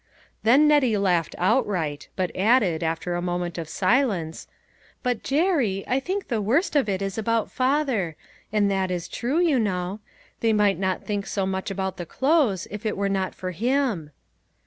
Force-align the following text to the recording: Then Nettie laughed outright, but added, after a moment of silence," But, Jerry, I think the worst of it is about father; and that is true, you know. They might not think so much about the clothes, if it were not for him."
Then 0.41 0.67
Nettie 0.67 0.97
laughed 0.97 1.35
outright, 1.37 2.09
but 2.15 2.35
added, 2.35 2.81
after 2.81 3.13
a 3.13 3.21
moment 3.21 3.59
of 3.59 3.69
silence," 3.69 4.47
But, 5.03 5.21
Jerry, 5.23 5.83
I 5.87 5.99
think 5.99 6.27
the 6.27 6.41
worst 6.41 6.75
of 6.75 6.89
it 6.89 7.03
is 7.03 7.19
about 7.19 7.51
father; 7.51 8.15
and 8.51 8.71
that 8.71 8.89
is 8.89 9.07
true, 9.07 9.37
you 9.39 9.59
know. 9.59 9.99
They 10.39 10.53
might 10.53 10.79
not 10.79 11.05
think 11.05 11.27
so 11.27 11.45
much 11.45 11.69
about 11.69 11.97
the 11.97 12.07
clothes, 12.07 12.67
if 12.71 12.83
it 12.83 12.97
were 12.97 13.09
not 13.09 13.35
for 13.35 13.51
him." 13.51 14.09